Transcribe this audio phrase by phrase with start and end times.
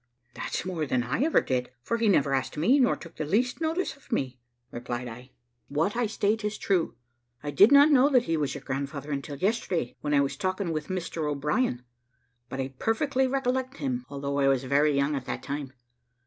[0.33, 3.61] "That's more than ever I did, for he never asked me, nor took the least
[3.61, 4.39] notice of me,"
[4.71, 5.29] replied I.
[5.67, 6.95] "What I state is true.
[7.43, 10.71] I did not know that he was your grandfather until yesterday, when I was talking
[10.73, 11.83] with Mr O'Brien;
[12.49, 15.71] but I perfectly recollect him, although I was very young at that time.